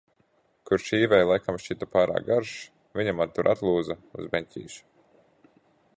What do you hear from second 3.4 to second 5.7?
atlūza uz beņķīša.